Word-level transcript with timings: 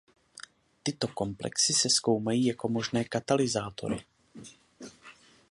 Tyto 0.83 1.07
komplexy 1.07 1.73
se 1.73 1.89
zkoumají 1.89 2.45
jako 2.45 2.69
možné 2.69 3.03
katalyzátory. 3.03 4.05